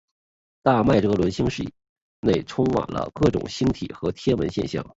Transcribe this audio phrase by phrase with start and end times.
[0.63, 1.71] 大麦哲伦星系
[2.21, 4.83] 内充满了各种星体和天文现象。